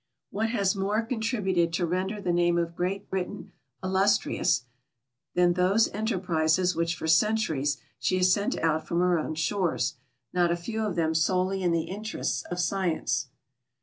[0.31, 3.51] What has more contributed to render the name of Great Britain
[3.83, 4.65] illustrious
[5.35, 9.97] than those enterprises which for centuries she has sent out from her own shores,
[10.33, 13.27] not a few of them solely in the interests of sci ence